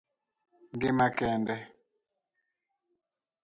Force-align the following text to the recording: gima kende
gima 0.79 1.07
kende 1.17 1.55